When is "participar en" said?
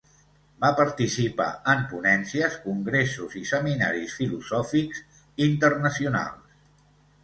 0.79-1.83